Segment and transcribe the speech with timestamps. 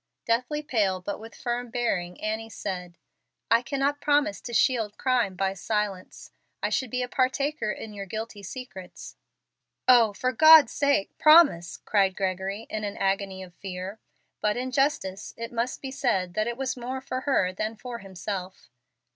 [0.25, 2.97] Deathly pale, but with firm bearing, Annie said,
[3.51, 6.31] "I cannot promise to shield crime by silence.
[6.63, 9.15] I should be a partaker in your guilty secrets."
[9.87, 13.99] "Oh, for God's sake, promise!" cried Gregory, in an agony of fear,
[14.41, 17.99] but in justice it must be said that it was more for her than for
[17.99, 18.71] himself.